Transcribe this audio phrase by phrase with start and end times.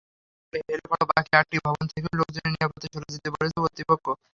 [0.43, 4.05] নগরে হেলে পড়া বাকি আটটি ভবন থেকেও লোকজনকে নিরাপদে সরে যেতে বলেছে কর্তৃপক্ষ।